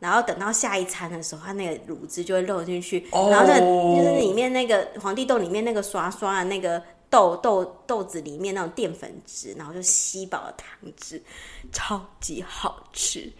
[0.00, 3.30] 然后等到下一餐的时候，它那个卤汁就会漏进去，oh.
[3.30, 11.22] 然后那就是里面那个皇帝豆里面那个刷刷的那个豆豆豆子里面那种淀粉质，然后就吸饱了汤汁，
[11.70, 13.30] 超级好吃。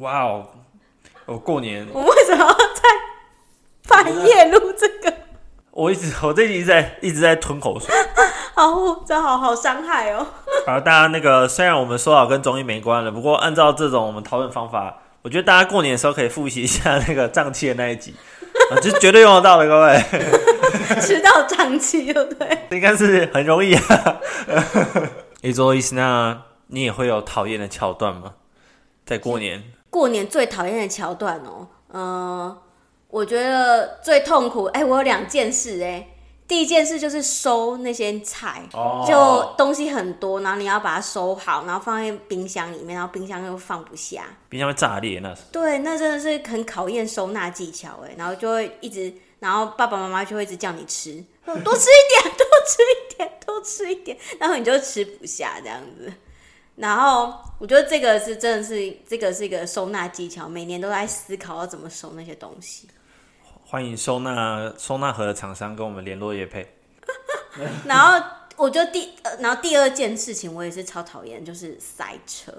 [0.00, 0.46] 哇哦！
[1.26, 2.82] 我过年，我为什么要在
[3.88, 5.12] 半夜录这个？
[5.72, 7.94] 我一直我最近一直在一直在吞口水，
[8.54, 10.26] 好，这好好伤害哦。
[10.66, 18.14] 好，大家那个虽然我们说好跟中医没关了，不过按照这种我们讨论方法，我觉得大家过年的时候可以复习一下那个胀气的那一集，
[18.70, 20.00] 啊，这绝对用得到的，各位。
[21.02, 22.58] 吃到胀气，对不对？
[22.70, 24.20] 应该是很容易啊。
[25.42, 28.34] A 周医师，那你也会有讨厌的桥段吗？
[29.04, 32.58] 在过年，过年最讨厌的桥段哦，嗯、呃，
[33.08, 34.66] 我觉得最痛苦。
[34.66, 36.06] 哎，我有两件事哎。
[36.48, 39.04] 第一件事就是收那些菜，oh.
[39.06, 45.42] 就东西很多，然后你要把它收好，然后放在冰箱里面，然后冰箱又放不下，冰箱会炸裂那是。
[45.50, 51.12] 对，那真的是很考验收纳技巧哎，然后就会一直，然后爸爸妈妈就会一直叫你吃，
[51.44, 56.12] 多吃一点，多吃一点，多吃一点，然后你就吃不下这样子。
[56.76, 62.86] 然后我觉得这个是真的是这个是一个收纳技巧，每年都在思考要怎么收那些东西。
[63.68, 66.72] 欢迎收纳收纳盒的厂商跟我们联络叶配。
[67.84, 68.24] 然后
[68.54, 72.52] 我觉得第呃，然后第二件事情我也是超讨厌，就是塞车。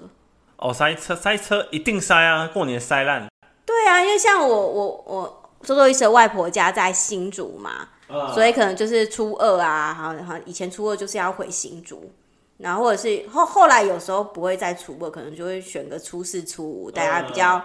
[0.58, 2.50] 哦，塞车塞车一定塞啊！
[2.52, 3.26] 过年塞烂。
[3.64, 12.12] 对啊，因为像我我我周周医生外婆家在新竹嘛，哦、所以可能就是初二啊，好好以前初二就是要回新竹，
[12.58, 17.64] 然后或者是后后来有时候不会在初二，可能就会选个初四初五，大家比较。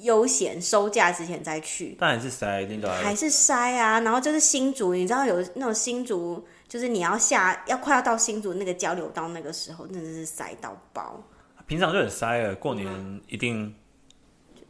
[0.00, 4.00] 悠闲收假之前再去，但还是塞，一定还是塞啊！
[4.00, 11.22] 然后就是新竹，你知道有那种新竹，就是你要下要快要到新竹那个交流道，那个时候真的是塞到爆。
[11.66, 13.74] 平常就很塞了，过年一定、嗯、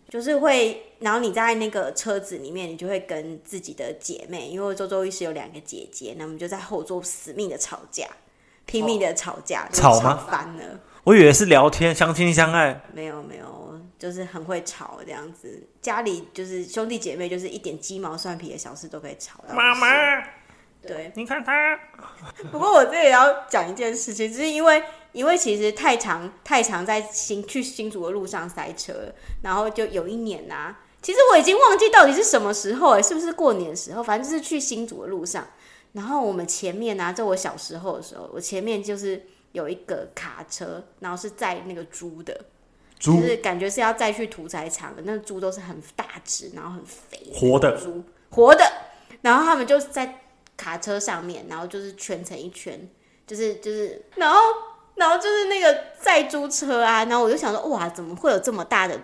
[0.09, 0.83] 就是会。
[0.99, 8.07] 然后你在那个车子里面，你就会跟自己的姐妹，因为周周医师有两个姐姐，那我们就在后座死命的吵架，
[8.67, 10.27] 拼命的吵架，哦、吵吗？
[10.31, 10.79] 翻了。
[11.05, 12.83] 我以为是聊天，相亲相爱。
[12.93, 13.61] 没有没有。
[13.99, 19.55] 就是很会吵这样子，家里就是兄弟姐妹，就是一点鸡毛蒜皮的小事都可以吵到。
[19.55, 20.23] 妈妈，
[20.81, 21.79] 对，你看他。
[22.51, 24.83] 不过我这也要讲一件事情，就是因为
[25.13, 34.03] 因为其实太常太常在新去新竹的路上塞车，然后就有一年呐、啊，其实我已经忘记到底是什么时候哎、欸，是不是过年的时候？
[34.03, 35.47] 反正就是去新竹的路上，
[35.93, 42.41] 然后我们前面啊，在我小时候的时候，我前面就是有一个卡车，然后是载那个猪的。
[42.99, 48.63] 就是感觉是要再去屠宰场的，那猪都是很大只，然后很肥，活的猪，活的。
[49.23, 50.21] 然后他们就在
[50.55, 52.79] 卡车上面，然后就是圈成一圈，
[53.27, 54.39] 就是就是，然后
[54.97, 59.01] 然后就是那个载猪车啊，然后我就想说，哇，怎么会有这么大的，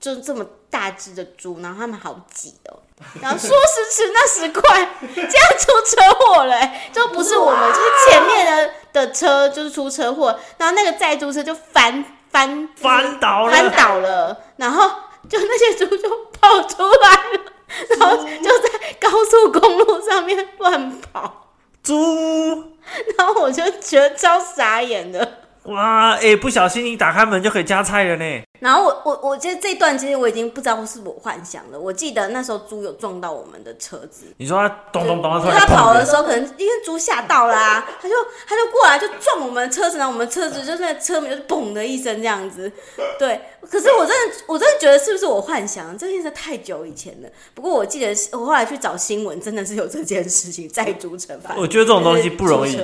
[0.00, 1.60] 就这么大只的猪？
[1.60, 2.80] 然后他们好挤哦。
[3.22, 6.60] 然后说时迟那时快，这样出车祸了，
[6.92, 12.16] 就不是我们，就是前面的的车就是出车祸，然后那个载猪车就翻。
[12.30, 14.88] 翻翻倒了，翻倒了，然后
[15.28, 16.08] 就那些猪就
[16.40, 17.40] 跑出来了，
[17.98, 21.48] 然后就在高速公路上面乱跑。
[21.82, 22.76] 猪，
[23.18, 25.39] 然后我就觉得超傻眼的。
[25.64, 28.42] 哇，哎、欸，不小心你打开门就可以夹菜了呢。
[28.60, 31.78] 然后我我我觉得这段其实我已经不知道是我幻想了。
[31.78, 34.26] 我记得那时候猪有撞到我们的车子。
[34.36, 38.14] 你说他咚咚咚，他跑的时候可能因为猪吓到啦、啊，他就
[38.46, 42.70] 他就过来就撞我们的车子，然后我们车子就是那车门就是嘣的一声这样子。
[43.18, 45.96] 对，可是我真的我真的觉得是不是我幻想？
[45.96, 47.28] 这件事太久以前了。
[47.54, 51.62] 不过我记得我后来去找新闻，真的是有这件事情在猪城发生。
[51.62, 52.76] 我觉得这种东西不容易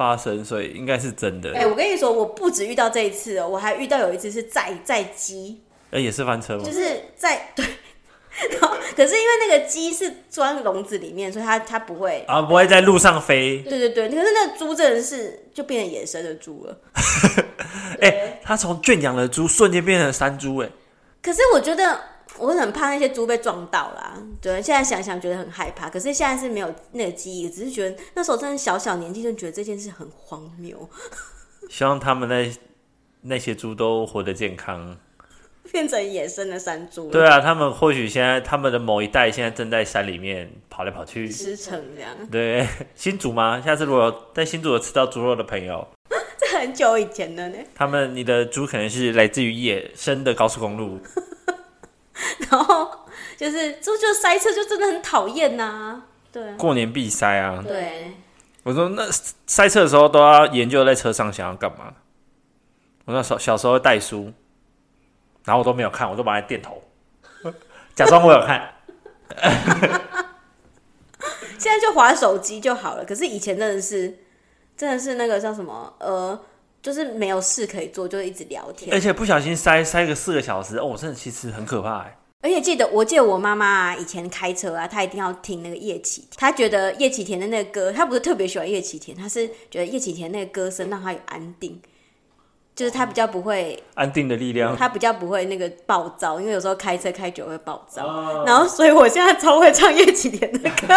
[0.00, 1.50] 发生，所以应该是真的。
[1.50, 5.60] 哎、欸，我跟你说，我不止遇到这一次哦，我还遇到有一次是在在鸡。
[5.90, 6.64] 哎，也是翻车吗？
[6.64, 6.80] 就是
[7.14, 7.62] 在 对，
[8.52, 13.58] 然后可是因为那个鸡是装笼子里面，所以它它不会啊，不会在路上飞。
[13.68, 16.78] 对对对，可是那个猪真的是就变成野生的猪了。
[18.00, 20.70] 哎，它从圈养的猪瞬间变成山猪，哎。
[21.20, 22.00] 可是我觉得
[22.40, 24.20] 我很怕那些猪被撞到啦。
[24.40, 25.90] 对，现在想想觉得很害怕。
[25.90, 30.88] 可是现在是没有那个记忆，只是觉得那时候真的小小年纪就觉得这件事很荒谬。
[31.68, 32.50] 希望他们那
[33.22, 34.96] 那些猪都活得健康。
[35.70, 37.10] 变成野生的山猪。
[37.10, 42.10] 对啊，他们或许现在他们的某一代现在正在山里面跑来跑去，吃成这样。
[42.28, 43.60] 对， 新竹吗？
[43.60, 45.86] 下次如果在新竹有吃到猪肉的朋友，
[46.40, 47.58] 这很久以前的呢。
[47.74, 50.98] 他们，你的猪可能是来自于野生的高速公路。
[52.50, 52.90] 然后
[53.36, 56.02] 就是就就塞车，就真的很讨厌呐。
[56.32, 57.62] 对，过年必塞啊。
[57.66, 58.14] 对，
[58.62, 59.10] 我说那
[59.46, 61.94] 塞车的时候都要研究在车上想要干嘛。
[63.04, 64.32] 我那时候小时候带书。
[65.42, 66.82] 然后我都没有看，我都把它垫头，
[67.94, 68.74] 假装我有看。
[71.58, 73.04] 现在就滑手机就好了。
[73.06, 74.18] 可是以前真的是，
[74.76, 75.94] 真的是那个叫什么？
[75.98, 76.38] 呃，
[76.82, 82.16] 就是没有事可以做，就一直聊天，而且不小心塞塞个四个小时，哦，真的其实很可怕哎。
[82.42, 91.78] 而且记得，我记得我妈妈啊，以前开车啊，她一定要听那个叶启田，她觉得叶启田的那个歌，她不是特别喜欢叶启田，她是觉得叶启田那个歌声让她有安定，
[92.74, 98.06] 就是她比较不会安定的力量，她比较不会那个暴躁，因为有时候开车开久会暴躁。
[98.06, 100.94] 哦、然后，所以我现在超会唱叶启田的歌，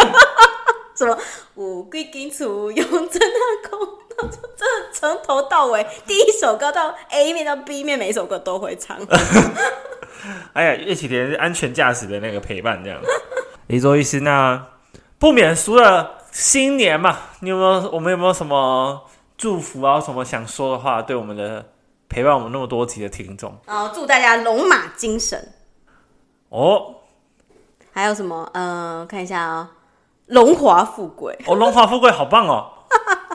[0.95, 1.17] 什么
[1.55, 3.79] 乌龟金雏用真的空，
[4.19, 8.97] 真的从头到尾， 第一首歌到 A 面到 B 面，每一首歌都会唱。
[10.53, 12.99] 哎呀，叶启田是安全驾驶的那个陪伴，这样。
[13.67, 14.67] 李周医师，那
[15.19, 17.89] 不免俗了，新年嘛，你有没有？
[17.91, 19.99] 我们有没有什么祝福啊？
[19.99, 21.01] 什么想说的话？
[21.01, 21.71] 对我们的
[22.07, 25.53] 陪伴我们那么多集的听众，哦，祝大家龙马精神。
[26.49, 26.95] 哦，
[27.91, 28.49] 还有什么？
[28.53, 29.67] 嗯、呃，看一下啊、哦，
[30.33, 31.37] 荣华富贵。
[31.45, 32.71] 哦，荣华富贵，好棒哦！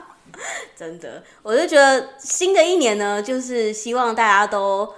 [0.77, 4.93] 真的，我就觉得新的一年呢，就是希望大家都。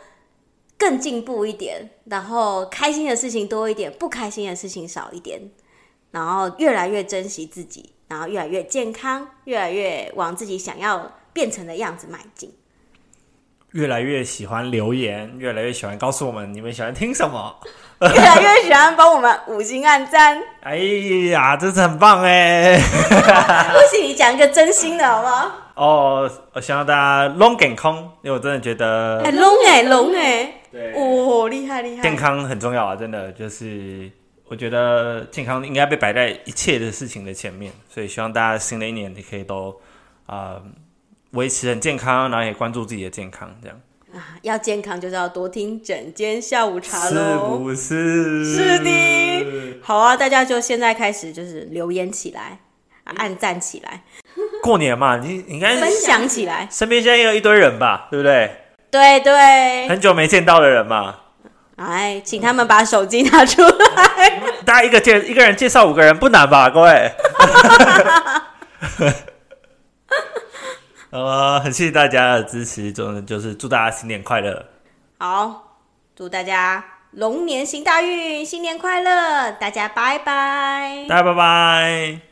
[0.80, 5.38] 更进步一点，然后开心的事情多一点，不开心的事情少一点，
[6.10, 12.56] 然后越来越珍惜自己，然后越来越健康，越来越往自己想要变成的样子迈进。
[13.72, 17.54] 越来越喜欢留言，越来越喜欢告诉我们你们喜欢听什么，
[18.00, 20.40] 越来越喜欢帮我们五星按赞。
[20.62, 20.76] 哎
[21.30, 22.76] 呀，真是很棒哎！
[22.80, 25.50] 不行，你讲一个真心的好不好？
[25.76, 30.54] 哦，我希望大家龙健康，因为我真的觉得哎龙哎龙哎。
[30.72, 32.02] 对，哦，厉害厉害！
[32.02, 34.10] 健康很重要啊，真的就是
[34.46, 39.74] 我觉得健康应该被摆在一切的事情的前面，所以希望大家新的一年你可以都
[40.26, 40.56] 啊
[41.32, 43.80] 维持很健康，然后也关注自己的健康，这样
[44.12, 48.44] 啊，要健康就是要多听整间下午茶喽，是不是？
[48.56, 52.58] 是的，好啊，大家就现在开始就是留言起来，
[53.04, 54.02] 按赞起来，
[54.62, 58.50] 过年嘛，你你应该分享起来，身边现在也有一堆人吧，对不对？
[58.90, 61.14] 对对，很久没见到的人嘛，
[61.76, 64.42] 哎，请他们把手机拿出来。
[64.64, 67.12] 大家一个介一个人介绍五个人不难吧，各位？
[71.10, 74.64] 呃，很谢谢大家的支持，总就是祝大家新年快乐。
[75.18, 75.78] 好，
[76.14, 82.20] 祝大家龙年行大运，新年快乐，大家拜拜，大家拜拜。